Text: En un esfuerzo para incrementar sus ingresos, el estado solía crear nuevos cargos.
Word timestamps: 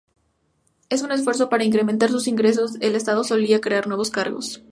En 0.89 1.05
un 1.05 1.11
esfuerzo 1.11 1.47
para 1.47 1.63
incrementar 1.63 2.09
sus 2.09 2.27
ingresos, 2.27 2.73
el 2.81 2.95
estado 2.95 3.23
solía 3.23 3.61
crear 3.61 3.85
nuevos 3.85 4.09
cargos. 4.09 4.59